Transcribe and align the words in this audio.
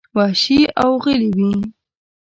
وحشي 0.17 0.59
او 0.81 0.89
غلي 1.03 1.29
وې. 1.37 1.51